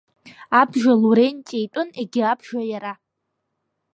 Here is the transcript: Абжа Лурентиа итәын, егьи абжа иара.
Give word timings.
Абжа 0.59 0.93
Лурентиа 1.01 1.61
итәын, 1.65 1.89
егьи 2.01 2.23
абжа 2.31 2.61
иара. 2.71 2.93